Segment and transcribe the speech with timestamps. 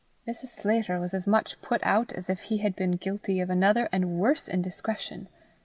[0.27, 0.47] Mrs.
[0.47, 4.17] Sclater was as much put out as if he had been guilty of another and
[4.19, 5.27] worse indiscretion.